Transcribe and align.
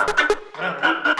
Ha 0.00 0.06
ha 0.82 0.92
ha! 1.04 1.19